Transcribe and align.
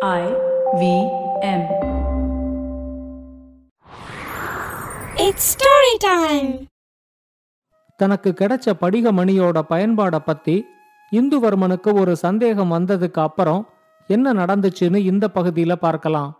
I 0.00 0.24
V 0.80 0.82
M. 1.42 1.62
It's 5.16 5.44
story 5.54 5.94
time. 6.00 6.50
தனக்கு 8.00 8.30
கிடைச்ச 8.40 8.72
படிக 8.72 9.12
மணியோட 9.12 9.62
பயன்பாட 9.70 10.18
பத்தி 10.18 10.56
இந்துவர்மனுக்கு 11.12 11.92
ஒரு 11.94 12.16
சந்தேகம் 12.16 12.74
வந்ததுக்கு 12.78 13.20
அப்புறம் 13.20 13.62
என்ன 14.06 14.32
நடந்துச்சுன்னு 14.32 14.96
இந்த 14.96 15.28
பகுதியில 15.34 15.72
பார்க்கலாம் 15.72 16.30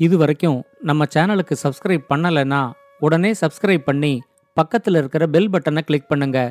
இது 0.00 0.16
வரைக்கும் 0.16 0.64
நம்ம 0.80 1.06
சேனலுக்கு 1.14 1.56
சப்ஸ்கிரைப் 1.62 2.06
பண்ணலைன்னா 2.08 2.62
உடனே 2.98 3.32
சப்ஸ்கிரைப் 3.40 3.84
பண்ணி 3.84 4.20
பக்கத்தில் 4.56 4.94
இருக்கிற 4.94 5.26
பெல் 5.26 5.50
பட்டனை 5.50 5.82
கிளிக் 5.82 6.08
பண்ணுங்க 6.08 6.50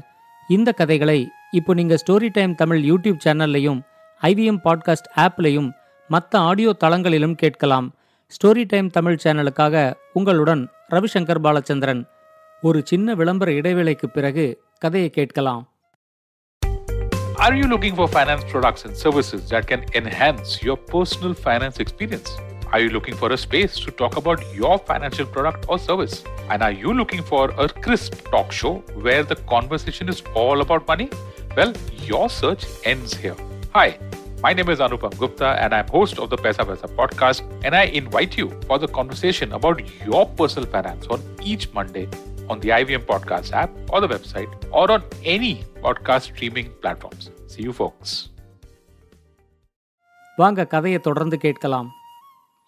இந்த 0.50 0.72
கதைகளை 0.72 1.20
இப்போ 1.52 1.74
நீங்க 1.74 1.98
ஸ்டோரி 2.06 2.30
டைம் 2.34 2.56
தமிழ் 2.56 2.84
யூடியூப் 2.86 3.24
சேனல்லையும் 3.26 3.80
ஐவிஎம் 4.22 4.64
பாட்காஸ்ட் 4.64 5.10
ஆப்லையும் 5.16 5.70
மற்ற 6.11 6.41
ஆடியோ 6.41 6.73
தளங்களிலும் 6.85 7.39
கேட்கலாம் 7.43 7.89
ஸ்டோரி 8.31 8.65
டைம் 8.65 8.91
தமிழ் 8.91 9.23
சேனலுக்காக 9.25 9.77
உங்களுடன் 10.13 10.63
ரவிசங்கர் 10.95 11.43
பாலச்சந்திரன் 11.47 12.03
ஒரு 12.63 12.81
சின்ன 12.85 13.15
விளம்பர 13.15 13.51
இடைவேளைக்கு 13.53 14.09
பிறகு 14.09 14.47
கதையை 14.79 15.11
கேட்கலாம் 15.11 15.65
Are 17.39 17.55
you 17.55 17.67
looking 17.67 17.95
for 17.95 18.09
finance 18.09 18.45
products 18.45 18.85
and 18.87 18.97
services 18.97 19.43
that 19.51 19.67
can 19.67 19.85
enhance 19.95 20.63
your 20.63 20.77
personal 20.93 21.35
finance 21.37 21.79
experience? 21.79 22.31
Are 22.73 22.81
you 22.81 22.89
looking 22.89 23.15
for 23.15 23.33
a 23.33 23.37
space 23.37 23.75
to 23.77 23.91
talk 23.93 24.17
about 24.17 24.41
your 24.55 24.79
financial 24.81 25.27
product 25.27 25.67
or 25.69 25.79
service? 25.79 26.15
And 26.51 26.63
are 26.63 26.73
you 26.75 26.93
looking 26.95 27.23
for 27.23 27.45
a 27.57 27.69
crisp 27.85 28.15
talk 28.31 28.51
show 28.53 28.73
where 28.99 29.23
the 29.23 29.37
conversation 29.47 30.09
is 30.09 30.23
all 30.35 30.61
about 30.61 30.89
money? 30.89 31.09
Well, 31.57 31.73
your 32.05 32.29
search 32.31 32.65
ends 32.85 33.15
here. 33.17 33.37
Hi, 33.73 33.89
my 34.43 34.53
name 34.53 34.69
is 34.69 34.81
Anupam 34.81 35.17
Gupta 35.19 35.49
and 35.63 35.75
I'm 35.75 35.89
host 35.89 36.19
of 36.19 36.31
the 36.31 36.39
Pesa 36.39 36.65
Pesa 36.65 36.89
podcast 36.95 37.43
and 37.65 37.75
I 37.75 37.85
invite 38.01 38.37
you 38.37 38.49
for 38.67 38.79
the 38.79 38.89
conversation 38.89 39.53
about 39.53 39.83
your 40.07 40.25
personal 40.41 40.69
finance 40.69 41.07
on 41.09 41.21
each 41.43 41.67
Monday 41.73 42.07
on 42.49 42.61
the 42.61 42.71
IVM 42.71 43.05
Podcast 43.07 43.53
app 43.55 43.71
or 43.93 44.01
the 44.01 44.09
website 44.09 44.53
or 44.71 44.87
on 44.91 45.03
any 45.25 45.53
podcast 45.83 46.33
streaming 46.33 46.69
platforms. 46.83 47.25
See 47.47 47.65
you, 47.69 47.75
folks. 47.83 48.11
வாங்க 50.39 50.65
கதையை 50.67 50.99
தொடர்ந்து 51.01 51.37
கேட்கலாம் 51.39 51.87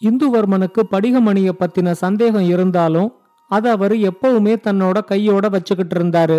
இந்துவர்மனுக்கு 0.02 0.82
படிகமணிய 0.92 1.50
பத்தின 1.60 1.92
சந்தேகம் 2.02 2.46
இருந்தாலும் 2.54 3.10
அதை 3.50 3.70
அவர் 3.70 3.94
எப்பவுமே 4.10 4.54
தன்னோட 4.66 4.98
கையோட 5.04 5.48
வச்சுக்கிட்டு 5.48 5.94
இருந்தாரு 5.96 6.38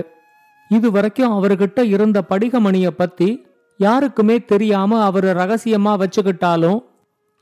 இது 0.70 0.88
வரைக்கும் 0.92 1.36
அவர்கிட்ட 1.38 1.80
இருந்த 1.94 2.20
படிகமணிய 2.32 2.90
பத்தி 3.02 3.30
யாருக்குமே 3.77 4.45
தெரியாம 4.45 5.03
அவரு 5.03 5.33
ரகசியமா 5.33 5.93
வச்சுக்கிட்டாலும் 5.95 6.85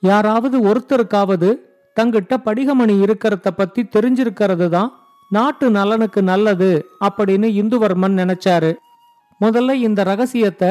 யாராவது 0.00 0.60
ஒருத்தருக்காவது 0.60 1.54
தங்கிட்ட 2.00 2.36
படிகமணி 2.44 2.94
இருக்கிறத 3.02 3.48
பத்தி 3.56 3.82
தெரிஞ்சிருக்கிறது 3.82 4.68
தான் 4.68 4.92
நாட்டு 5.30 5.70
நலனுக்கு 5.70 6.22
நல்லது 6.22 6.86
அப்படின்னு 7.04 7.48
இந்துவர்மன் 7.62 8.18
நினைச்சாரு. 8.22 8.74
முதல்ல 9.40 9.72
இந்த 9.72 10.02
ரகசியத்தை 10.02 10.68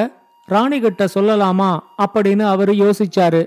ராணிகிட்ட 0.50 1.08
சொல்லலாமா 1.20 1.80
அப்படின்னு 1.98 2.42
அவரு 2.42 2.74
யோசிச்சாரு. 2.74 3.46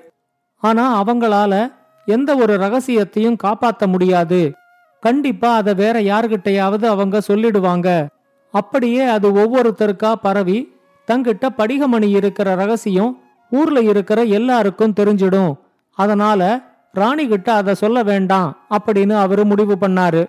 ஆனா 0.59 1.05
அவங்களால 1.05 1.73
எந்த 2.07 2.37
ஒரு 2.37 2.57
ரகசியத்தையும் 2.57 3.37
காப்பாத்த 3.45 3.87
முடியாது. 3.87 4.53
கண்டிப்பா 5.01 5.55
அதை 5.55 5.75
வேற 5.75 6.01
யாருகிட்டையாவது 6.01 6.85
அவங்க 6.85 7.20
சொல்லிடுவாங்க. 7.29 8.07
அப்படியே 8.51 9.03
அது 9.03 9.33
ஒவ்வொருத்தருக்கா 9.33 10.12
பரவி 10.12 10.73
தங்கிட்ட 11.07 11.49
படிகமணி 11.59 12.09
இருக்கிற 12.09 12.55
ரகசியம் 12.55 13.21
ஊர்ல 13.51 13.81
இருக்கிற 13.81 14.23
எல்லாருக்கும் 14.23 14.93
தெரிஞ்சிடும். 15.01 15.55
அதனால 15.91 16.61
ராணிகிட்ட 16.95 17.49
அதை 17.51 17.75
சொல்ல 17.75 18.03
வேண்டாம் 18.03 18.57
அப்படின்னு 18.71 19.13
அவரு 19.13 19.45
முடிவு 19.45 19.77
பண்ணாரு. 19.81 20.25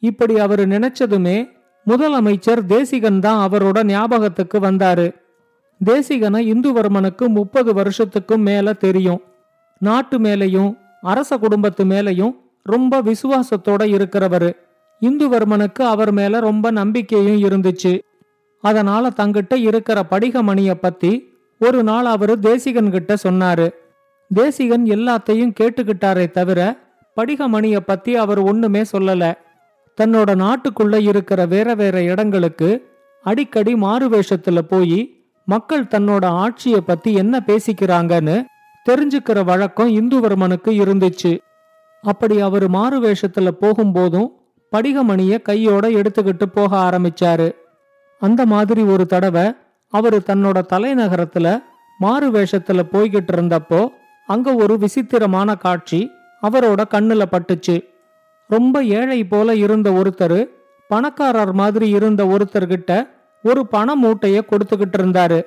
இப்படி 0.00 0.38
அவரு 0.38 0.66
நினைச்சதுமே 0.66 1.48
முதலமைச்சர் 1.86 2.66
தேசிகன் 2.66 3.20
தான் 3.20 3.50
அவரோட 3.50 3.84
ஞாபகத்துக்கு 3.84 4.60
வந்தாரு. 4.60 5.14
தேசிகனை 5.84 6.40
இந்துவர்மனுக்கு 6.52 7.28
முப்பது 7.28 7.74
வருஷத்துக்கும் 7.74 8.36
மேல 8.36 8.72
தெரியும். 8.72 9.20
நாட்டு 9.78 10.18
மேலையும் 10.18 10.76
அரச 11.00 11.38
குடும்பத்து 11.38 11.84
மேலையும் 11.84 12.36
ரொம்ப 12.62 13.02
விசுவாசத்தோட 13.02 13.82
இருக்கிறவரு. 13.84 14.56
இந்துவர்மனுக்கு 15.00 15.82
அவர் 15.82 16.12
மேல 16.12 16.40
ரொம்ப 16.40 16.70
நம்பிக்கையும் 16.70 17.50
இருந்துச்சு. 17.50 18.00
அதனால 18.64 19.10
தங்கிட்ட 19.16 19.54
இருக்கிற 19.54 20.02
படிகமணிய 20.10 20.74
பத்தி 20.74 21.12
ஒரு 21.60 21.82
நாள் 21.82 22.04
அவரு 22.04 22.38
தேசிகன் 22.38 22.90
கிட்ட 22.90 23.14
சொன்னாரு. 23.22 23.66
தேசிகன் 24.34 24.84
எல்லாத்தையும் 24.84 25.52
கேட்டுக்கிட்டாரே 25.60 26.30
தவிர 26.30 26.60
படிகமணிய 27.16 27.78
பத்தி 27.80 28.16
அவர் 28.16 28.38
ஒண்ணுமே 28.38 28.82
சொல்லல. 28.92 29.32
தன்னோட 30.00 30.30
நாட்டுக்குள்ள 30.34 31.00
இருக்கிற 31.02 31.46
வேற 31.46 31.74
வேற 31.74 32.02
இடங்களுக்கு 32.02 32.70
அடிக்கடி 33.22 33.74
மாறு 33.74 34.08
வேஷத்துல 34.08 34.58
போய் 34.58 34.98
மக்கள் 35.44 35.90
தன்னோட 35.90 36.24
ஆட்சிய 36.42 36.76
பத்தி 36.76 37.12
என்ன 37.12 37.42
பேசிக்கிறாங்கன்னு 37.46 38.44
தெரிஞ்சுக்கிற 38.88 39.44
வழக்கம் 39.44 39.92
இந்துவர்மனுக்கு 39.94 40.70
இருந்துச்சு. 40.82 41.38
அப்படி 42.02 42.40
அவர் 42.40 42.68
மாறு 42.68 42.98
வேஷத்துல 43.02 43.50
போகும்போதும் 43.60 44.28
படிகமணிய 44.76 45.42
கையோட 45.42 45.88
எடுத்துக்கிட்டு 45.88 46.46
போக 46.52 46.76
ஆரம்பிச்சாரு. 46.76 47.48
அந்த 48.26 48.42
மாதிரி 48.46 48.82
ஒரு 48.82 49.04
தடவை 49.06 49.46
அவரு 49.92 50.18
தன்னோட 50.26 50.58
தலைநகரத்துல 50.72 51.48
மாறு 51.98 52.28
வேஷத்துல 52.30 52.82
போய்கிட்டு 52.92 53.32
இருந்தப்போ 53.36 53.80
அங்க 54.28 54.54
ஒரு 54.54 54.74
விசித்திரமான 54.78 55.56
காட்சி 55.64 56.00
அவரோட 56.42 56.80
கண்ணுல 56.94 57.22
பட்டுச்சு. 57.32 57.76
ரொம்ப 58.50 58.82
ஏழை 58.98 59.20
போல 59.24 59.54
இருந்த 59.56 59.88
ஒருத்தர் 59.90 60.40
பணக்காரர் 60.90 61.52
மாதிரி 61.52 61.86
இருந்த 61.88 62.22
ஒருத்தர்கிட்ட 62.24 62.92
ஒரு 63.44 63.62
பண 63.66 63.94
மூட்டைய 64.02 64.38
கொடுத்துக்கிட்டு 64.50 64.98
இருந்தாரு. 65.00 65.38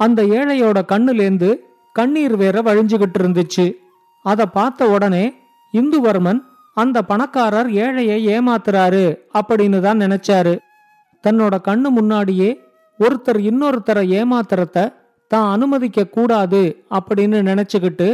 அந்த 0.00 0.20
ஏழையோட 0.38 0.78
கண்ணுலேந்து 0.92 1.50
கண்ணீர் 1.96 2.36
வேற 2.36 2.56
வழிஞ்சுகிட்டு 2.62 3.18
இருந்துச்சு. 3.22 3.66
அதை 4.24 4.46
பார்த்த 4.58 4.90
உடனே 4.94 5.24
இந்துவர்மன் 5.72 6.40
அந்த 6.74 6.98
பணக்காரர் 7.02 7.70
ஏழையை 7.84 8.18
ஏமாத்துறாரு 8.34 9.04
அப்படின்னு 9.38 9.78
தான் 9.80 10.00
நினைச்சாரு. 10.00 10.54
தன்னோட 11.26 11.54
கண்ணு 11.68 11.88
முன்னாடியே 11.88 12.50
ஒருத்தர் 12.98 13.40
இன்னொருத்தரை 13.50 14.04
ஏமாத்துறத 14.18 14.94
தான் 15.28 15.50
அனுமதிக்க 15.50 16.06
கூடாது 16.06 16.84
அப்படின்னு 16.90 17.38
நினைச்சுக்கிட்டு 17.50 18.08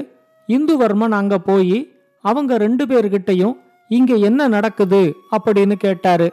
இந்துவர்மன் 0.48 1.10
அங்க 1.10 1.38
போய் 1.38 1.78
அவங்க 2.24 2.56
ரெண்டு 2.56 2.84
பேர்கிட்டயும் 2.84 3.56
இங்க 3.88 4.14
என்ன 4.14 4.48
நடக்குது 4.48 5.16
அப்படின்னு 5.36 5.72
கேட்டாரு. 5.72 6.32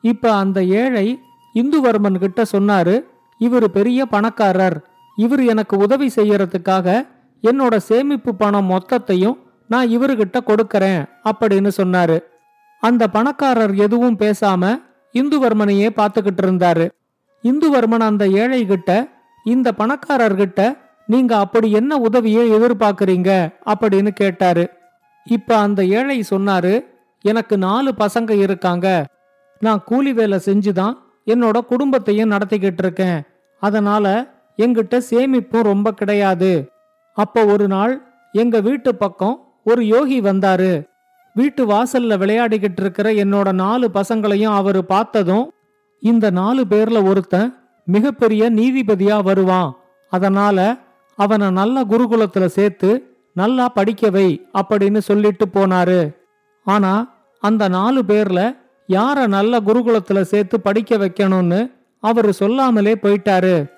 இப்ப 0.00 0.32
அந்த 0.32 0.64
ஏழை 0.64 1.06
இந்துவர்மன் 1.54 2.18
கிட்ட 2.18 2.42
சொன்னாரு 2.52 3.04
இவர் 3.38 3.70
பெரிய 3.70 4.06
பணக்காரர் 4.06 4.76
இவர் 5.16 5.42
எனக்கு 5.44 5.76
உதவி 5.76 6.10
செய்யறதுக்காக 6.16 7.06
என்னோட 7.42 7.76
சேமிப்பு 7.76 8.34
பணம் 8.34 8.70
மொத்தத்தையும் 8.70 9.38
நான் 9.68 9.88
இவர்கிட்ட 9.88 10.38
கொடுக்கறேன் 10.46 11.02
அப்படின்னு 11.24 11.70
சொன்னாரு. 11.76 12.18
அந்த 12.80 13.08
பணக்காரர் 13.08 13.74
எதுவும் 13.74 14.18
பேசாம 14.18 14.80
இந்துவர்மனையே 15.14 15.88
பார்த்துக்கிட்டு 15.96 16.42
இருந்தாரு 16.42 16.90
இந்துவர்மன் 17.42 18.00
அந்த 18.00 18.28
ஏழை 18.28 18.66
கிட்ட 18.66 19.08
இந்த 19.44 19.72
பணக்காரர்கிட்ட 19.78 20.78
நீங்க 21.06 21.36
அப்படி 21.36 21.70
என்ன 21.70 21.96
உதவியை 21.96 22.50
எதிர்பார்க்கறீங்க? 22.50 23.54
அப்படின்னு 23.66 24.08
கேட்டாரு. 24.08 24.70
இப்ப 25.24 25.56
அந்த 25.56 25.84
ஏழை 25.84 26.24
சொன்னாரு 26.30 26.84
எனக்கு 27.20 27.58
நாலு 27.58 27.94
பசங்க 27.98 28.30
இருக்காங்க. 28.30 29.06
நான் 29.58 29.82
கூலி 29.84 30.12
வேலை 30.12 30.40
செஞ்சுதான் 30.44 30.94
என்னோட 31.26 31.60
குடும்பத்தையும் 31.60 32.30
நடத்திக்கிட்டு 32.30 32.78
இருக்கேன் 32.78 33.22
அதனால 33.60 34.30
எங்கிட்ட 34.56 35.00
சேமிப்பும் 35.10 35.62
ரொம்ப 35.62 35.94
கிடையாது. 35.94 36.70
அப்போ 37.14 37.44
ஒரு 37.44 37.68
நாள் 37.68 38.02
எங்க 38.32 38.60
வீட்டு 38.60 38.94
பக்கம் 38.94 39.52
ஒரு 39.64 39.86
யோகி 39.86 40.20
வந்தாரு. 40.20 40.88
வீட்டு 41.34 41.66
வாசல்ல 41.66 42.16
விளையாடிக்கிட்டு 42.18 42.80
இருக்கிற 42.80 43.10
என்னோட 43.12 43.52
நாலு 43.52 43.90
பசங்களையும் 43.94 44.54
அவரு 44.54 44.84
பார்த்ததும் 44.84 45.52
இந்த 46.00 46.30
நாலு 46.30 46.64
பேர்ல 46.70 47.04
ஒருத்தன் 47.04 47.56
மிகப்பெரிய 47.84 48.52
நீதிபதியா 48.52 49.22
வருவான். 49.22 49.76
அதனால 50.10 50.76
அவனை 51.16 51.50
நல்ல 51.50 51.84
குருகுலத்துல 51.84 52.46
சேர்த்து 52.46 53.16
நல்லா 53.34 53.68
படிக்க 53.68 54.10
வை 54.10 54.46
அப்படின்னு 54.54 54.98
சொல்லிட்டு 54.98 55.46
போனாரு. 55.46 56.16
ஆனா 56.64 57.14
அந்த 57.40 57.68
நாலு 57.68 58.02
பேர்ல 58.02 58.56
யார 58.88 59.26
நல்ல 59.26 59.60
குருகுலத்துல 59.60 60.20
சேர்த்து 60.20 60.60
படிக்க 60.60 60.96
வைக்கணும்னு 60.96 61.72
அவரு 62.00 62.32
சொல்லாமலே 62.32 62.94
போயிட்டாரு. 62.94 63.70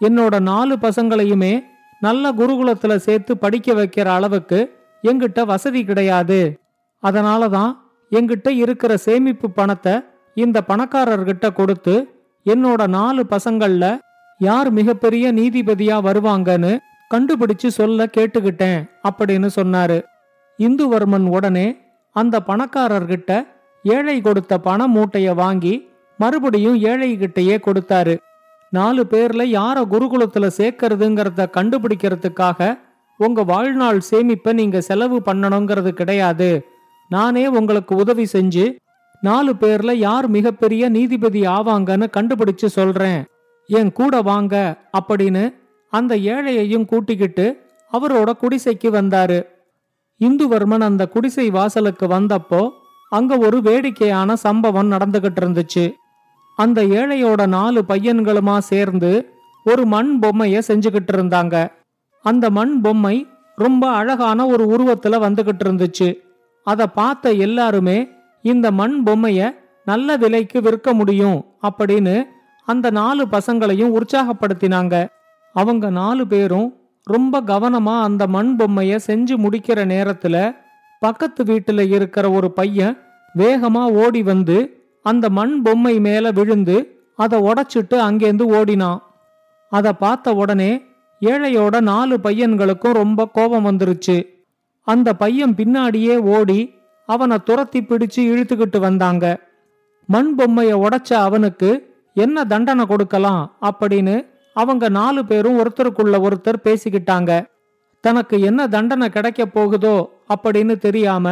என்னோட 0.00 0.40
நாலு 0.40 0.76
பசங்களையுமே 0.76 1.64
நல்ல 2.00 2.32
குருகுலத்துல 2.32 2.96
சேர்த்து 2.96 3.38
படிக்க 3.38 3.72
வைக்கிற 3.72 4.04
அளவுக்கு 4.04 4.74
எங்கிட்ட 5.02 5.46
வசதி 5.46 5.84
கிடையாது. 5.84 6.58
அதனால 7.02 7.48
தான் 7.48 7.72
எங்கிட்ட 8.12 8.48
இருக்கிற 8.48 8.96
சேமிப்பு 8.96 9.50
பணத்தை 9.50 9.94
இந்த 10.34 10.58
பணக்காரர்கிட்ட 10.68 11.46
கொடுத்து 11.52 11.94
என்னோட 12.46 12.86
நாலு 12.86 13.26
பசங்கள்ல 13.30 13.84
யார் 14.40 14.70
மிகப்பெரிய 14.70 15.26
நீதிபதியா 15.32 15.96
வருவாங்கன்னு 16.02 16.72
கண்டுபிடிச்சு 17.14 17.66
சொல்ல 17.66 18.06
கேட்டுக்கிட்டேன் 18.16 18.80
அப்படின்னு 19.08 19.48
சொன்னாரு. 19.56 19.98
இந்துவர்மன் 20.58 21.26
உடனே 21.26 21.66
அந்த 22.16 22.40
பணக்காரர்கிட்ட 22.46 23.30
ஏழை 23.84 24.20
கொடுத்த 24.20 24.58
பண 24.58 24.86
மூட்டைய 24.88 25.34
வாங்கி 25.34 25.74
மறுபடியும் 26.18 26.78
ஏழை 26.90 27.18
கிட்டயே 27.18 27.56
கொடுத்தாரு. 27.66 28.14
நாலு 28.72 29.06
பேர்ல 29.10 29.42
யார 29.58 29.76
குருகுலத்துல 29.92 30.46
சேர்க்கறதுங்கிறத 30.58 31.46
கண்டுபிடிக்கிறதுக்காக 31.56 32.78
உங்க 33.20 33.42
வாழ்நாள் 33.42 34.00
சேமிப்பை 34.10 34.52
நீங்க 34.52 34.80
செலவு 34.80 35.22
பண்ணணுங்கிறது 35.26 35.88
கிடையாது. 35.88 36.50
நானே 37.08 37.46
உங்களுக்கு 37.46 37.96
உதவி 37.96 38.26
செஞ்சு 38.32 38.76
நாலு 39.20 39.52
பேர்ல 39.52 39.92
யார் 39.92 40.28
மிகப்பெரிய 40.28 40.88
நீதிபதி 40.88 41.40
ஆவாங்கன்னு 41.40 42.06
கண்டுபிடிச்சு 42.16 42.66
சொல்றேன். 42.66 43.24
என் 43.66 43.92
கூட 43.92 44.22
வாங்க 44.22 44.76
அப்படின்னு 44.98 45.54
அந்த 45.90 46.16
ஏழையையும் 46.16 46.84
கூட்டிக்கிட்டு 46.84 47.66
அவரோட 47.92 48.32
குடிசைக்கு 48.40 48.90
வந்தாரு. 48.90 49.46
இந்துவர்மன் 50.20 50.80
அந்த 50.80 51.08
குடிசை 51.08 51.50
வாசலுக்கு 51.50 52.06
வந்தப்போ 52.06 52.70
அங்க 53.10 53.38
ஒரு 53.38 53.62
வேடிக்கையான 53.62 54.36
சம்பவம் 54.36 54.92
நடந்துகிட்டு 54.92 55.40
இருந்துச்சு. 55.40 55.92
அந்த 56.56 56.84
ஏழையோட 56.84 57.46
நாலு 57.46 57.84
பையன்களுமா 57.88 58.58
சேர்ந்து 58.58 59.30
ஒரு 59.64 59.86
மண் 59.86 60.18
பொம்மைய 60.22 60.62
செஞ்சுக்கிட்டு 60.68 61.12
இருந்தாங்க. 61.12 61.72
அந்த 62.22 62.50
மண் 62.50 62.80
பொம்மை 62.80 63.26
ரொம்ப 63.56 63.90
அழகான 63.90 64.46
ஒரு 64.46 64.66
உருவத்துல 64.66 65.08
வந்துகிட்டு 65.08 65.64
இருந்துச்சு. 65.64 66.16
அதை 66.66 66.86
பார்த்த 66.86 67.32
எல்லாருமே 67.32 68.08
இந்த 68.42 68.70
மண் 68.70 69.02
பொம்மைய 69.06 69.54
நல்ல 69.84 70.16
விலைக்கு 70.16 70.62
விற்க 70.62 70.94
முடியும் 70.94 71.44
அப்படின்னு 71.62 72.14
அந்த 72.64 72.90
நாலு 72.90 73.26
பசங்களையும் 73.26 73.94
உற்சாகப்படுத்தினாங்க. 73.98 74.94
அவங்க 75.52 75.90
நாலு 75.90 76.26
பேரும் 76.26 76.68
ரொம்ப 77.02 77.40
கவனமா 77.40 77.94
அந்த 78.02 78.26
மண் 78.26 78.56
பொம்மைய 78.58 78.98
செஞ்சு 79.06 79.34
முடிக்கிற 79.36 79.80
நேரத்துல 79.92 80.56
பக்கத்து 81.00 81.44
வீட்டுல 81.44 81.88
இருக்கிற 81.88 82.30
ஒரு 82.30 82.50
பையன் 82.50 82.98
வேகமா 83.38 83.82
ஓடி 83.90 84.22
வந்து 84.22 84.58
அந்த 85.02 85.30
மண் 85.30 85.62
பொம்மை 85.62 86.00
மேல 86.00 86.30
விழுந்து 86.30 86.76
அதை 87.16 87.38
உடைச்சிட்டு 87.40 87.96
அங்கேருந்து 88.08 88.42
ஓடினான். 88.42 89.02
அதை 89.72 89.92
பார்த்த 89.92 90.34
உடனே 90.34 90.72
ஏழையோட 91.20 91.80
நாலு 91.80 92.18
பையன்களுக்கும் 92.24 92.92
ரொம்ப 92.92 93.28
கோபம் 93.28 93.66
வந்துருச்சு. 93.66 94.16
அந்த 94.86 95.08
பையன் 95.14 95.54
பின்னாடியே 95.54 96.16
ஓடி 96.36 96.60
அவனை 97.08 97.36
துரத்தி 97.44 97.80
பிடிச்சு 97.80 98.20
இழுத்துக்கிட்டு 98.30 98.78
வந்தாங்க. 98.78 99.24
மண் 100.06 100.30
பொம்மைய 100.38 100.72
உடைச்ச 100.84 101.10
அவனுக்கு 101.12 101.70
என்ன 102.14 102.44
தண்டனை 102.44 102.84
கொடுக்கலாம் 102.86 103.42
அப்படின்னு 103.68 104.16
அவங்க 104.52 104.88
நாலு 104.88 105.24
பேரும் 105.24 105.58
ஒருத்தருக்குள்ள 105.60 106.16
ஒருத்தர் 106.26 106.64
பேசிக்கிட்டாங்க. 106.64 107.30
தனக்கு 108.00 108.36
என்ன 108.40 108.68
தண்டனை 108.68 109.08
கிடைக்க 109.08 109.42
போகுதோ 109.46 109.96
அப்படின்னு 110.34 110.74
தெரியாம 110.78 111.26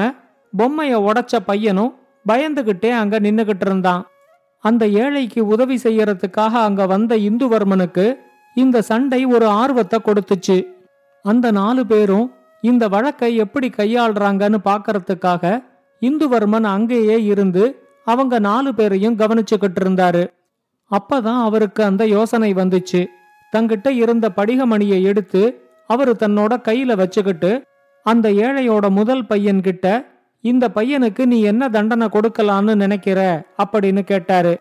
பொம்மைய 0.58 0.94
உடைச்ச 1.08 1.34
பையனும் 1.46 1.92
பயந்துகிட்டே 2.28 2.90
அங்க 2.90 3.18
நின்னுகிட்டு 3.18 3.66
இருந்தான். 3.68 4.02
அந்த 4.64 4.84
ஏழைக்கு 5.02 5.40
உதவி 5.46 5.76
செய்யறதுக்காக 5.82 6.52
அங்க 6.68 6.82
வந்த 6.86 7.14
இந்துவர்மனுக்கு 7.28 8.06
இந்த 8.56 8.82
சண்டை 8.82 9.20
ஒரு 9.24 9.46
ஆர்வத்தை 9.60 10.00
கொடுத்துச்சு. 10.00 10.56
அந்த 11.24 11.46
நாலு 11.60 11.82
பேரும் 11.86 12.26
இந்த 12.64 12.88
வழக்கை 12.88 13.36
எப்படி 13.36 13.68
கையாள்றாங்கன்னு 13.68 14.56
பாக்கறதுக்காக 14.64 15.64
இந்துவர்மன் 16.00 16.62
அங்கேயே 16.62 17.24
இருந்து 17.24 17.88
அவங்க 18.04 18.38
நாலு 18.38 18.74
பேரையும் 18.74 19.16
கவனிச்சுக்கிட்டு 19.16 19.80
இருந்தாரு. 19.84 20.26
அப்பதான் 20.90 21.40
அவருக்கு 21.40 21.84
அந்த 21.84 22.06
யோசனை 22.06 22.54
வந்துச்சு. 22.54 23.06
தங்கிட்ட 23.56 23.88
இருந்த 23.88 24.30
படிகமணியை 24.36 25.02
எடுத்து 25.02 25.62
அவரு 25.86 26.16
தன்னோட 26.18 26.56
கையில 26.64 26.96
வச்சுக்கிட்டு 26.96 27.62
அந்த 28.02 28.30
ஏழையோட 28.30 28.90
முதல் 28.90 29.24
பையன்கிட்ட 29.24 30.06
இந்த 30.40 30.68
பையனுக்கு 30.74 31.26
நீ 31.26 31.40
என்ன 31.40 31.68
தண்டனை 31.68 32.06
கொடுக்கலான்னு 32.06 32.74
நினைக்கிற? 32.74 33.44
அப்படின்னு 33.58 34.00
கேட்டாரு. 34.00 34.58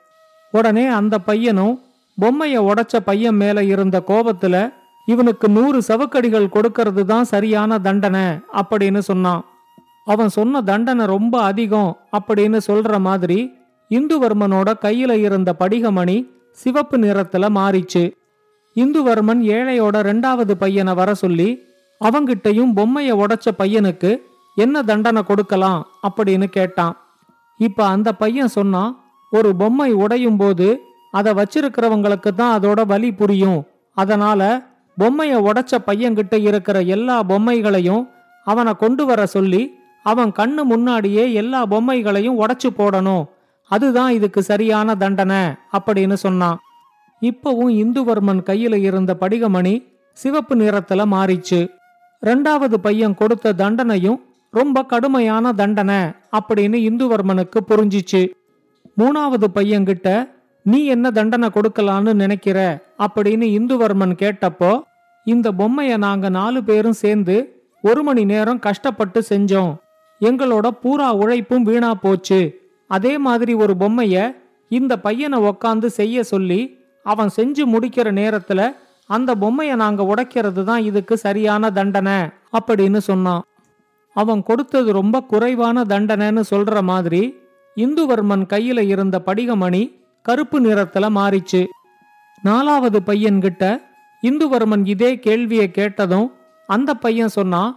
உடனே 0.52 0.86
அந்த 0.88 1.20
பையனும் 1.20 1.82
பொம்மைய 2.22 2.72
உடைச்ச 2.72 3.00
பையன் 3.06 3.36
மேல 3.36 3.64
இருந்த 3.64 4.04
கோபத்துல 4.08 4.74
இவனுக்கு 5.06 5.50
நூறு 5.50 5.80
சவுக்கடிகள் 5.88 6.54
கொடுக்கறது 6.56 7.04
தான் 7.04 7.24
சரியான 7.24 7.80
தண்டனை 7.80 8.26
அப்படின்னு 8.62 8.98
சொன்னான். 9.00 9.46
அவன் 10.06 10.30
சொன்ன 10.30 10.62
தண்டனை 10.62 11.06
ரொம்ப 11.06 11.42
அதிகம் 11.42 11.92
அப்படின்னு 12.18 12.60
சொல்ற 12.68 13.00
மாதிரி 13.00 13.40
இந்துவர்மனோட 13.92 14.70
கையில 14.82 15.12
இருந்த 15.12 15.56
படிகமணி 15.60 16.18
சிவப்பு 16.52 16.98
நிறத்துல 16.98 17.46
மாறிச்சு. 17.50 18.04
இந்துவர்மன் 18.76 19.42
ஏழையோட 19.56 19.96
ரெண்டாவது 20.10 20.52
பையனை 20.52 20.94
வர 20.94 21.14
சொல்லி 21.14 21.50
அவங்கிட்டையும் 22.02 22.72
பொம்மைய 22.78 23.12
உடைச்ச 23.24 23.48
பையனுக்கு 23.58 24.12
என்ன 24.56 24.84
தண்டனை 24.84 25.24
கொடுக்கலாம்? 25.24 25.88
அப்படின்னு 26.08 26.44
கேட்டான். 26.44 26.96
இப்ப 27.58 27.86
அந்த 27.86 28.10
பையன் 28.16 28.48
சொன்னான் 28.48 28.92
ஒரு 29.32 29.56
பொம்மை 29.56 29.94
உடையும் 29.94 30.38
போது 30.38 30.68
அதை 31.12 31.34
வச்சிருக்கிறவங்களுக்கு 31.34 32.30
தான் 32.34 32.60
அதோட 32.60 32.86
வலி 32.86 33.14
புரியும். 33.14 33.64
அதனால 33.94 34.42
பொம்மைய 35.00 35.36
உடைச்ச 35.48 35.78
பையன்கிட்ட 35.88 36.42
இருக்கிற 36.42 36.82
எல்லா 36.82 37.24
பொம்மைகளையும் 37.24 38.10
அவனை 38.44 38.74
கொண்டு 38.74 39.06
வர 39.06 39.26
சொல்லி 39.26 39.74
அவன் 40.04 40.32
கண்ணு 40.32 40.64
முன்னாடியே 40.64 41.34
எல்லா 41.34 41.66
பொம்மைகளையும் 41.66 42.40
உடைச்சு 42.40 42.70
போடணும். 42.78 43.26
அதுதான் 43.70 44.14
இதுக்கு 44.14 44.44
சரியான 44.44 44.96
தண்டனை 44.96 45.42
அப்படின்னு 45.78 46.14
சொன்னான். 46.14 46.60
இப்பவும் 47.22 47.74
இந்துவர்மன் 47.84 48.42
கையில 48.46 48.76
இருந்த 48.76 49.18
படிகமணி 49.22 49.84
சிவப்பு 50.14 50.56
நிறத்துல 50.56 51.02
மாறிச்சு. 51.16 51.70
ரெண்டாவது 52.22 52.74
பையன் 52.74 53.16
கொடுத்த 53.16 53.54
தண்டனையும் 53.54 54.20
ரொம்ப 54.52 54.84
கடுமையான 54.84 55.54
தண்டனை 55.54 55.96
அப்படின்னு 56.40 56.78
இந்துவர்மனுக்கு 56.90 57.60
புரிஞ்சிச்சு. 57.68 58.30
மூணாவது 58.98 59.48
பையன்கிட்ட 59.56 60.30
நீ 60.66 60.86
என்ன 60.86 61.12
தண்டனை 61.12 61.50
கொடுக்கலான்னு 61.50 62.14
நினைக்கிற? 62.14 62.60
அப்படின்னு 63.00 63.48
இந்துவர்மன் 63.58 64.14
கேட்டப்போ 64.24 64.82
இந்த 65.26 65.52
பொம்மைய 65.52 65.98
நாங்க 65.98 66.30
நாலு 66.30 66.64
பேரும் 66.64 66.94
சேர்ந்து 66.94 67.66
ஒரு 67.82 68.04
மணி 68.04 68.26
நேரம் 68.26 68.60
கஷ்டப்பட்டு 68.60 69.24
செஞ்சோம். 69.30 69.74
எங்களோட 70.22 70.68
பூரா 70.68 71.14
உழைப்பும் 71.14 71.64
வீணா 71.64 71.94
போச்சு. 71.94 72.62
அதே 72.88 73.18
மாதிரி 73.18 73.54
ஒரு 73.54 73.74
பொம்மைய 73.80 74.36
இந்த 74.70 75.00
பையனை 75.00 75.40
உக்காந்து 75.40 75.86
செய்ய 75.86 76.24
சொல்லி 76.24 76.80
அவன் 77.04 77.30
செஞ்சு 77.36 77.64
முடிக்கிற 77.74 78.08
நேரத்துல 78.12 78.76
அந்த 79.06 79.36
பொம்மையை 79.36 79.76
நாங்க 79.76 80.04
உடைக்கிறது 80.04 80.64
தான் 80.64 80.84
இதுக்கு 80.84 81.18
சரியான 81.18 81.72
தண்டனை 81.72 82.20
அப்படின்னு 82.60 82.98
சொன்னான். 82.98 83.44
அவன் 84.16 84.44
கொடுத்தது 84.44 84.92
ரொம்ப 84.92 85.22
குறைவான 85.22 85.84
தண்டனைன்னு 85.84 86.44
சொல்ற 86.52 86.82
மாதிரி 86.82 87.22
இந்துவர்மன் 87.78 88.46
கையில 88.50 88.80
இருந்த 88.80 89.22
படிகமணி 89.26 89.84
கருப்பு 90.26 90.58
நிறத்துல 90.62 91.06
மாறிச்சு. 91.18 91.62
நாலாவது 92.42 93.00
பையன்கிட்ட 93.06 93.64
இந்துவர்மன் 94.24 94.84
இதே 94.86 95.20
கேள்வியை 95.20 95.72
கேட்டதும் 95.72 96.28
அந்த 96.70 96.94
பையன் 96.94 97.34
சொன்னான் 97.38 97.72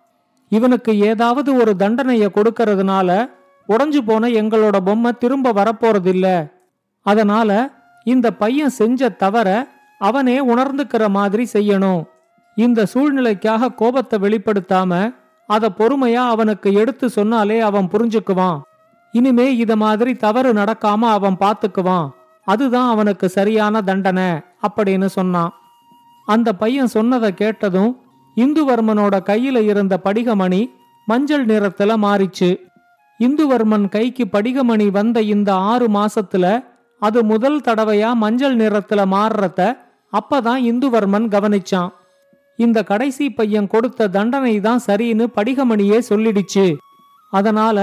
இவனுக்கு 0.48 0.92
ஏதாவது 1.00 1.50
ஒரு 1.54 1.74
தண்டனைய 1.78 2.26
கொடுக்கறதுனால 2.34 3.08
உடஞ்சு 3.68 4.00
போன 4.04 4.28
எங்களோட 4.40 4.76
பொம்மை 4.84 5.12
திரும்ப 5.12 5.52
வரப்போறதில்ல. 5.52 6.26
அதனால 7.06 7.50
இந்த 8.04 8.26
பையன் 8.32 8.76
செஞ்ச 8.80 9.08
தவற 9.08 9.48
அவனே 9.98 10.36
உணர்ந்துக்கிற 10.46 11.08
மாதிரி 11.08 11.44
செய்யணும். 11.52 12.02
இந்த 12.56 12.86
சூழ்நிலைக்காக 12.94 13.74
கோபத்தை 13.74 14.18
வெளிப்படுத்தாம 14.18 14.92
அத 15.46 15.70
பொறுமையா 15.78 16.22
அவனுக்கு 16.34 16.72
எடுத்து 16.72 17.06
சொன்னாலே 17.08 17.60
அவன் 17.60 17.88
புரிஞ்சுக்குவான். 17.92 18.60
இனிமே 19.12 19.56
இத 19.56 19.72
மாதிரி 19.76 20.14
தவறு 20.14 20.52
நடக்காம 20.52 21.02
அவன் 21.16 21.36
பாத்துக்குவான். 21.40 22.08
அதுதான் 22.46 22.88
அவனுக்கு 22.88 23.26
சரியான 23.28 23.82
தண்டனை 23.82 24.28
அப்படின்னு 24.66 25.08
சொன்னான். 25.18 25.52
அந்த 26.26 26.48
பையன் 26.54 26.94
சொன்னதை 26.96 27.30
கேட்டதும் 27.34 27.92
இந்துவர்மனோட 28.36 29.16
கையில 29.30 29.62
இருந்த 29.70 29.94
படிகமணி 30.04 30.62
மஞ்சள் 31.06 31.44
நிறத்துல 31.46 31.92
மாறிச்சு. 32.04 32.50
இந்துவர்மன் 33.20 33.86
கைக்கு 33.88 34.24
படிகமணி 34.32 34.86
வந்த 34.90 35.18
இந்த 35.34 35.50
ஆறு 35.70 35.86
மாசத்துல 35.88 36.46
அது 37.02 37.24
முதல் 37.24 37.60
தடவையா 37.60 38.10
மஞ்சள் 38.14 38.56
நிறத்துல 38.56 39.00
மாறுறத 39.14 39.60
அப்பதான் 40.12 40.60
இந்துவர்மன் 40.70 41.26
கவனிச்சான். 41.34 41.92
இந்த 42.56 42.78
கடைசி 42.82 43.26
பையன் 43.30 43.66
கொடுத்த 43.66 44.08
தண்டனை 44.08 44.54
தான் 44.60 44.80
சரின்னு 44.86 45.26
படிகமணியே 45.36 45.98
சொல்லிடுச்சு. 46.10 46.66
அதனால 47.30 47.78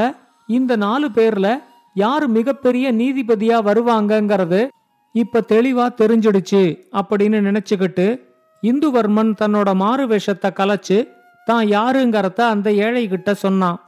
இந்த 0.48 0.76
நாலு 0.76 1.08
பேர்ல 1.16 1.48
யாரு 1.94 2.28
மிகப்பெரிய 2.28 2.94
நீதிபதியா 2.94 3.58
வருவாங்கங்கிறது 3.64 4.68
இப்ப 5.14 5.44
தெளிவா 5.48 5.86
தெரிஞ்சிடுச்சு 6.02 6.80
அப்படின்னு 6.92 7.40
நினைச்சுக்கிட்டு 7.48 8.22
இந்துவர்மன் 8.64 9.34
தன்னோட 9.42 9.76
மாறு 9.76 10.08
வேஷத்தை 10.08 10.52
கலைச்சு 10.56 11.08
தான் 11.46 11.66
யாருங்கிறத 11.68 12.42
அந்த 12.42 12.74
ஏழை 12.74 13.08
கிட்ட 13.08 13.34
சொன்னான். 13.34 13.80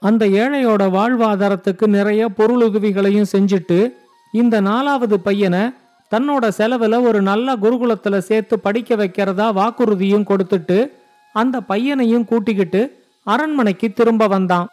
அந்த 0.00 0.26
ஏழையோட 0.26 0.82
வாழ்வாதாரத்துக்கு 0.90 1.86
நிறைய 1.86 2.28
பொருளுதவிகளையும் 2.28 3.30
செஞ்சுட்டு 3.32 3.92
இந்த 4.32 4.60
நாலாவது 4.60 5.20
பையனை 5.20 5.60
தன்னோட 6.10 6.50
செலவுல 6.58 7.02
ஒரு 7.02 7.22
நல்ல 7.22 7.56
குருகுலத்துல 7.56 8.18
சேர்த்து 8.18 8.58
படிக்க 8.58 8.96
வைக்கிறதா 8.96 9.46
வாக்குறுதியும் 9.54 10.28
கொடுத்துட்டு 10.28 10.90
அந்த 11.32 11.60
பையனையும் 11.60 12.24
கூட்டிக்கிட்டு 12.24 13.00
அரண்மனைக்கு 13.24 13.92
திரும்ப 13.92 14.26
வந்தான். 14.26 14.68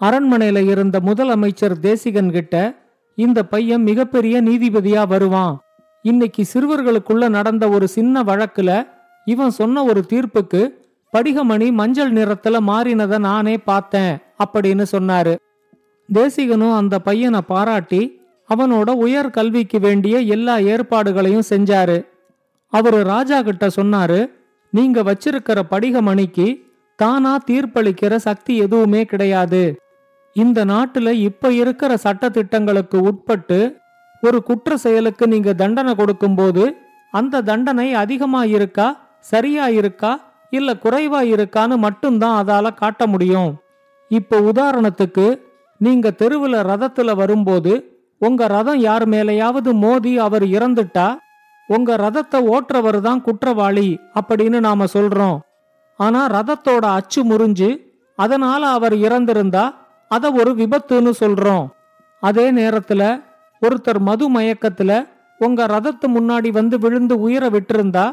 அரண்மனையில 0.00 0.68
இருந்த 0.68 1.00
முதலமைச்சர் 1.00 1.78
தேசிகன் 1.78 2.30
கிட்ட 2.30 2.74
இந்த 3.14 3.44
பையன் 3.44 3.82
மிகப்பெரிய 3.82 4.42
நீதிபதியா 4.42 5.06
வருவான். 5.06 5.60
இன்னைக்கு 6.02 6.44
சிறுவர்களுக்குள்ள 6.52 7.28
நடந்த 7.28 7.68
ஒரு 7.68 7.88
சின்ன 7.88 8.22
வழக்குல 8.22 8.86
இவன் 9.24 9.50
சொன்ன 9.50 9.84
ஒரு 9.84 10.04
தீர்ப்புக்கு 10.08 10.70
படிகமணி 11.12 11.72
மஞ்சள் 11.72 12.12
நிறத்துல 12.12 12.56
மாறினத 12.66 13.18
நானே 13.18 13.58
பார்த்தேன் 13.58 14.18
அப்படின்னு 14.44 14.84
சொன்னாரு. 14.92 15.36
தேசிகனும் 16.14 16.76
அந்த 16.76 16.98
பையனை 16.98 17.40
பாராட்டி 17.40 18.20
அவனோட 18.54 18.90
உயர் 18.90 19.30
கல்விக்கு 19.30 19.80
வேண்டிய 19.80 20.18
எல்லா 20.18 20.56
ஏற்பாடுகளையும் 20.58 21.48
செஞ்சாரு. 21.50 22.06
அவரு 22.72 23.04
ராஜா 23.04 23.42
கிட்ட 23.42 23.66
சொன்னாரு 23.66 24.30
நீங்க 24.70 25.02
வச்சிருக்கிற 25.02 25.62
படிகமணிக்கு 25.70 26.66
தானா 26.96 27.38
தீர்ப்பளிக்கிற 27.50 28.16
சக்தி 28.16 28.56
எதுவுமே 28.56 29.04
கிடையாது. 29.04 29.80
இந்த 30.32 30.64
நாட்டுல 30.64 31.10
இப்ப 31.10 31.52
இருக்கிற 31.52 31.96
சட்ட 31.96 32.28
திட்டங்களுக்கு 32.28 33.00
உட்பட்டு 33.00 33.80
ஒரு 34.20 34.42
குற்ற 34.42 34.76
செயலுக்கு 34.76 35.26
நீங்க 35.26 35.52
தண்டனை 35.54 35.94
கொடுக்கும்போது 35.94 36.76
அந்த 37.10 37.42
தண்டனை 37.42 37.92
அதிகமா 37.92 38.44
இருக்கா 38.44 38.96
சரியா 39.20 39.68
இருக்கா 39.68 40.20
இல்ல 40.50 40.74
குறைவா 40.74 41.20
இருக்கான்னு 41.34 41.76
மட்டும்தான் 41.76 42.36
அதால 42.44 42.74
காட்ட 42.74 43.06
முடியும். 43.06 43.60
இப்ப 44.08 44.40
உதாரணத்துக்கு 44.40 45.40
நீங்க 45.78 46.10
தெருவுல 46.18 46.60
ரதத்துல 46.62 47.14
வரும்போது 47.16 47.72
உங்க 48.18 48.46
ரதம் 48.46 48.78
யார் 48.78 49.08
மேலையாவது 49.08 49.72
மோதி 49.72 50.18
அவர் 50.18 50.42
இறந்துட்டா 50.42 51.16
உங்க 51.66 51.96
ரதத்தை 51.96 52.38
ஓட்டுறவர் 52.54 53.00
தான் 53.00 53.22
குற்றவாளி 53.22 53.98
அப்படின்னு 54.20 54.58
நாம 54.60 54.84
சொல்றோம். 54.92 55.38
ஆனா 55.96 56.26
ரதத்தோட 56.26 56.84
அச்சு 56.98 57.24
முறிஞ்சு 57.24 57.70
அதனால 58.16 58.66
அவர் 58.66 58.92
இறந்திருந்தா 58.92 59.74
அதை 60.08 60.28
ஒரு 60.40 60.50
விபத்துன்னு 60.60 61.12
சொல்றோம். 61.22 61.66
அதே 62.22 62.46
நேரத்துல 62.52 63.02
ஒருத்தர் 63.62 64.00
மது 64.08 64.26
மயக்கத்துல 64.36 64.92
உங்க 65.38 65.66
ரதத்து 65.66 66.06
முன்னாடி 66.16 66.50
வந்து 66.52 66.78
விழுந்து 66.78 67.14
உயிரை 67.20 67.48
விட்டிருந்தா 67.50 68.06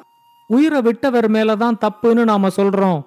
உயிரை 0.50 0.80
விட்டவர் 0.82 1.28
மேலதான் 1.32 1.78
தப்புன்னு 1.84 2.24
நாம 2.24 2.50
சொல்றோம். 2.58 3.00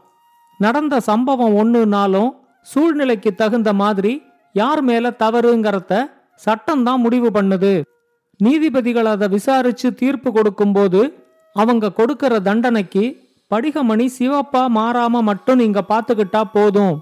நடந்த 0.61 0.95
சம்பவம் 1.01 1.57
ஒண்ணுனாலும் 1.63 2.31
சூழ்நிலைக்கு 2.63 3.31
தகுந்த 3.35 3.73
மாதிரி 3.73 4.13
யார் 4.53 4.83
மேல 4.83 5.11
தவறுங்கிறத 5.23 5.93
சட்டம் 6.35 6.83
தான் 6.83 7.01
முடிவு 7.01 7.29
பண்ணுது. 7.35 7.73
நீதிபதிகள் 8.41 9.09
அதை 9.13 9.29
விசாரிச்சு 9.29 9.89
தீர்ப்பு 9.95 10.33
கொடுக்கும்போது 10.33 11.01
அவங்க 11.57 11.93
கொடுக்கற 11.97 12.35
தண்டனைக்கு 12.49 13.05
படிகமணி 13.51 14.07
சிவப்பா 14.19 14.63
மாறாம 14.79 15.23
மட்டும் 15.23 15.61
நீங்க 15.63 15.81
பாத்துக்கிட்டா 15.89 16.43
போதும். 16.53 16.95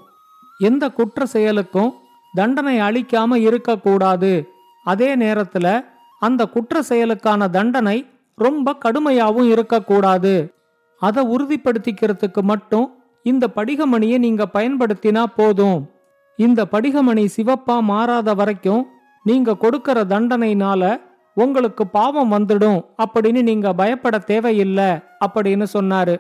எந்த 0.59 0.91
குற்ற 0.91 1.27
செயலுக்கும் 1.27 1.95
தண்டனை 2.35 2.81
அளிக்காம 2.81 3.35
இருக்கக்கூடாது. 3.35 4.49
அதே 4.85 5.17
நேரத்துல 5.17 5.85
அந்த 6.21 6.47
குற்ற 6.47 6.83
செயலுக்கான 6.89 7.51
தண்டனை 7.51 8.07
ரொம்ப 8.35 8.77
கடுமையாவும் 8.85 9.49
இருக்கக்கூடாது. 9.49 10.53
அதை 10.99 11.27
உறுதிப்படுத்திக்கிறதுக்கு 11.27 12.41
மட்டும் 12.43 12.95
இந்த 13.23 13.47
படிகமணியை 13.57 14.19
நீங்க 14.19 14.47
பயன்படுத்தினா 14.53 15.25
போதும். 15.37 15.91
இந்த 16.37 16.67
படிகமணி 16.73 17.29
சிவப்பா 17.37 17.81
மாறாத 17.81 18.35
வரைக்கும் 18.35 18.87
நீங்க 19.25 19.57
கொடுக்கற 19.61 20.05
தண்டனைனால 20.05 21.01
உங்களுக்கு 21.35 21.87
பாவம் 21.87 22.33
வந்துடும் 22.33 22.85
அப்படின்னு 22.99 23.43
நீங்க 23.43 23.73
பயப்பட 23.73 24.19
தேவையில்லை 24.19 24.91
அப்படின்னு 25.27 25.67
சொன்னாரு. 25.73 26.17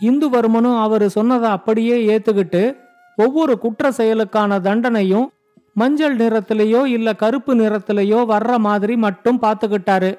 இந்துவர்மனும் 0.00 0.80
அவரு 0.80 1.10
சொன்னதை 1.10 1.50
அப்படியே 1.50 2.18
ஏத்துக்கிட்டு 2.18 2.76
ஒவ்வொரு 3.16 3.58
குற்ற 3.58 3.90
செயலுக்கான 3.90 4.58
தண்டனையும் 4.60 5.26
மஞ்சள் 5.74 6.16
நிறத்திலேயோ 6.16 6.84
இல்ல 6.84 7.12
கருப்பு 7.12 7.54
நிறத்திலேயோ 7.54 8.18
வர்ற 8.28 8.56
மாதிரி 8.56 8.96
மட்டும் 8.96 9.42
பார்த்துக்கிட்டாரு. 9.42 10.18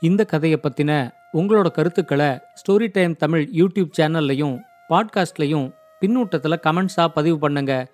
இந்த 0.00 0.24
கதையை 0.24 0.60
பத்தின 0.62 1.10
உங்களோட 1.32 1.70
கருத்துக்களை 1.70 2.26
ஸ்டோரி 2.26 2.88
டைம் 2.92 3.16
தமிழ் 3.16 3.48
யூடியூப் 3.52 3.90
சேனல்லையும் 4.00 4.60
பாட்காஸ்ட்லையும் 4.88 5.72
பின்னூட்டத்தில் 6.00 6.62
கமெண்ட்ஸா 6.66 7.06
பதிவு 7.06 7.38
பண்ணுங்க. 7.38 7.86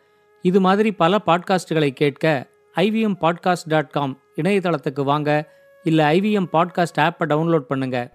இது 0.42 0.60
மாதிரி 0.60 0.92
பல 0.92 1.18
பாட்காஸ்டுகளை 1.26 1.90
கேட்க 1.90 2.46
ஐவிஎம் 2.76 3.16
பாட்காஸ்ட் 3.20 3.68
டாட் 3.68 3.90
காம் 3.90 4.18
இணையதளத்துக்கு 4.36 5.02
வாங்க. 5.02 5.56
இல்லை 5.82 6.20
ஐவிஎம் 6.20 6.48
பாட்காஸ்ட் 6.52 7.00
ஆப்பை 7.00 7.24
டவுன்லோட் 7.24 7.64
பண்ணுங்கள் 7.68 8.10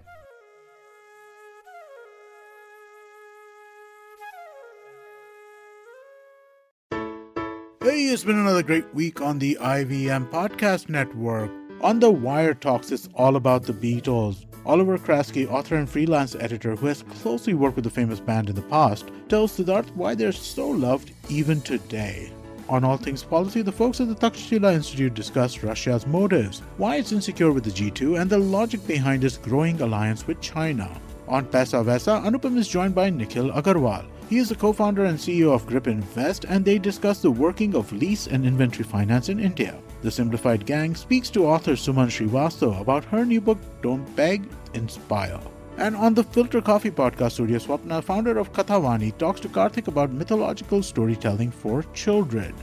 Hey, 7.84 8.06
it's 8.06 8.24
been 8.24 8.38
another 8.38 8.62
great 8.62 8.94
week 8.94 9.20
on 9.20 9.38
the 9.38 9.58
IVM 9.60 10.30
Podcast 10.30 10.88
Network. 10.88 11.50
On 11.82 12.00
the 12.00 12.10
Wire 12.10 12.54
Talks, 12.54 12.90
it's 12.90 13.10
all 13.12 13.36
about 13.36 13.64
the 13.64 13.74
Beatles. 13.74 14.46
Oliver 14.64 14.96
Kraske, 14.96 15.46
author 15.50 15.76
and 15.76 15.86
freelance 15.86 16.34
editor 16.34 16.76
who 16.76 16.86
has 16.86 17.02
closely 17.02 17.52
worked 17.52 17.76
with 17.76 17.84
the 17.84 17.90
famous 17.90 18.20
band 18.20 18.48
in 18.48 18.54
the 18.54 18.62
past, 18.62 19.10
tells 19.28 19.52
Siddharth 19.52 19.94
why 19.94 20.14
they're 20.14 20.32
so 20.32 20.66
loved 20.66 21.12
even 21.28 21.60
today. 21.60 22.32
On 22.70 22.84
All 22.84 22.96
Things 22.96 23.22
Policy, 23.22 23.60
the 23.60 23.70
folks 23.70 24.00
at 24.00 24.08
the 24.08 24.14
Takshashila 24.14 24.72
Institute 24.72 25.12
discuss 25.12 25.58
Russia's 25.58 26.06
motives, 26.06 26.62
why 26.78 26.96
it's 26.96 27.12
insecure 27.12 27.52
with 27.52 27.64
the 27.64 27.70
G2, 27.70 28.18
and 28.18 28.30
the 28.30 28.38
logic 28.38 28.86
behind 28.86 29.24
its 29.24 29.36
growing 29.36 29.78
alliance 29.82 30.26
with 30.26 30.40
China. 30.40 30.90
On 31.28 31.44
Pesa 31.44 31.84
Vesa, 31.84 32.24
Anupam 32.24 32.56
is 32.56 32.66
joined 32.66 32.94
by 32.94 33.10
Nikhil 33.10 33.50
Agarwal. 33.50 34.06
He 34.30 34.38
is 34.38 34.48
the 34.48 34.54
co 34.54 34.72
founder 34.72 35.04
and 35.04 35.18
CEO 35.18 35.52
of 35.52 35.66
Grip 35.66 35.86
Invest, 35.86 36.44
and 36.44 36.64
they 36.64 36.78
discuss 36.78 37.20
the 37.20 37.30
working 37.30 37.74
of 37.74 37.92
lease 37.92 38.26
and 38.26 38.46
inventory 38.46 38.84
finance 38.84 39.28
in 39.28 39.38
India. 39.38 39.76
The 40.02 40.10
Simplified 40.10 40.64
Gang 40.64 40.94
speaks 40.94 41.30
to 41.30 41.46
author 41.46 41.72
Suman 41.72 42.08
Srivastav 42.08 42.80
about 42.80 43.04
her 43.04 43.24
new 43.24 43.40
book, 43.40 43.58
Don't 43.82 44.04
Beg, 44.16 44.48
Inspire. 44.72 45.40
And 45.76 45.94
on 45.96 46.14
the 46.14 46.24
Filter 46.24 46.62
Coffee 46.62 46.90
podcast, 46.90 47.32
Surya 47.32 47.58
Swapna, 47.58 48.02
founder 48.02 48.38
of 48.38 48.52
Kathavani, 48.52 49.16
talks 49.18 49.40
to 49.40 49.48
Karthik 49.48 49.88
about 49.88 50.12
mythological 50.12 50.82
storytelling 50.82 51.50
for 51.50 51.82
children. 51.94 52.54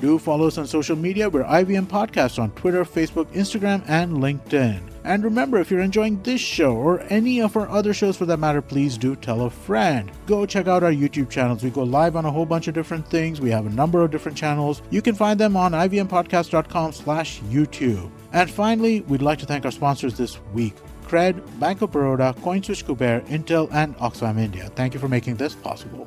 Do 0.00 0.18
follow 0.18 0.46
us 0.46 0.56
on 0.56 0.66
social 0.66 0.96
media. 0.96 1.28
We're 1.28 1.44
IVM 1.44 1.86
Podcast 1.86 2.42
on 2.42 2.52
Twitter, 2.52 2.84
Facebook, 2.84 3.26
Instagram, 3.32 3.82
and 3.86 4.18
LinkedIn. 4.18 4.89
And 5.04 5.24
remember, 5.24 5.58
if 5.58 5.70
you're 5.70 5.80
enjoying 5.80 6.22
this 6.22 6.40
show 6.40 6.74
or 6.74 7.00
any 7.10 7.40
of 7.40 7.56
our 7.56 7.68
other 7.68 7.94
shows 7.94 8.16
for 8.16 8.26
that 8.26 8.38
matter, 8.38 8.60
please 8.60 8.98
do 8.98 9.16
tell 9.16 9.42
a 9.42 9.50
friend. 9.50 10.10
Go 10.26 10.46
check 10.46 10.66
out 10.66 10.82
our 10.82 10.92
YouTube 10.92 11.30
channels. 11.30 11.62
We 11.62 11.70
go 11.70 11.82
live 11.82 12.16
on 12.16 12.24
a 12.24 12.30
whole 12.30 12.46
bunch 12.46 12.68
of 12.68 12.74
different 12.74 13.06
things. 13.08 13.40
We 13.40 13.50
have 13.50 13.66
a 13.66 13.70
number 13.70 14.02
of 14.02 14.10
different 14.10 14.36
channels. 14.36 14.82
You 14.90 15.02
can 15.02 15.14
find 15.14 15.40
them 15.40 15.56
on 15.56 15.72
ivmpodcast.com 15.72 16.92
slash 16.92 17.40
YouTube. 17.42 18.10
And 18.32 18.50
finally, 18.50 19.00
we'd 19.02 19.22
like 19.22 19.38
to 19.40 19.46
thank 19.46 19.64
our 19.64 19.70
sponsors 19.70 20.16
this 20.16 20.38
week. 20.52 20.74
Cred, 21.06 21.42
Bank 21.58 21.82
of 21.82 21.90
Baroda, 21.90 22.34
CoinSwitch 22.40 22.84
Kuber, 22.84 23.26
Intel, 23.26 23.68
and 23.72 23.96
Oxfam 23.96 24.38
India. 24.38 24.70
Thank 24.76 24.94
you 24.94 25.00
for 25.00 25.08
making 25.08 25.36
this 25.36 25.54
possible. 25.54 26.06